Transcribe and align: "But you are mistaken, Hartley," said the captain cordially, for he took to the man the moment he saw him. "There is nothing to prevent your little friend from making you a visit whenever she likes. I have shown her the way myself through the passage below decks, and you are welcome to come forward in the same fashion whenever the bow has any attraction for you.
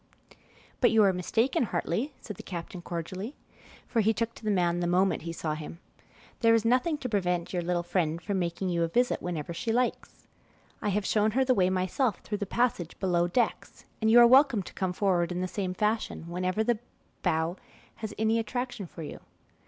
"But 0.79 0.89
you 0.89 1.03
are 1.03 1.13
mistaken, 1.13 1.61
Hartley," 1.61 2.11
said 2.19 2.37
the 2.37 2.41
captain 2.41 2.81
cordially, 2.81 3.35
for 3.87 4.01
he 4.01 4.15
took 4.15 4.33
to 4.33 4.43
the 4.43 4.49
man 4.49 4.79
the 4.79 4.87
moment 4.87 5.21
he 5.21 5.31
saw 5.31 5.53
him. 5.53 5.77
"There 6.39 6.55
is 6.55 6.65
nothing 6.65 6.97
to 6.97 7.07
prevent 7.07 7.53
your 7.53 7.61
little 7.61 7.83
friend 7.83 8.19
from 8.19 8.39
making 8.39 8.69
you 8.69 8.81
a 8.81 8.87
visit 8.87 9.21
whenever 9.21 9.53
she 9.53 9.71
likes. 9.71 10.25
I 10.81 10.89
have 10.89 11.05
shown 11.05 11.29
her 11.37 11.45
the 11.45 11.53
way 11.53 11.69
myself 11.69 12.21
through 12.21 12.39
the 12.39 12.47
passage 12.47 12.97
below 12.99 13.27
decks, 13.27 13.85
and 14.01 14.09
you 14.09 14.19
are 14.19 14.25
welcome 14.25 14.63
to 14.63 14.73
come 14.73 14.91
forward 14.91 15.31
in 15.31 15.41
the 15.41 15.47
same 15.47 15.75
fashion 15.75 16.27
whenever 16.27 16.63
the 16.63 16.79
bow 17.21 17.57
has 17.97 18.11
any 18.17 18.39
attraction 18.39 18.87
for 18.87 19.03
you. 19.03 19.19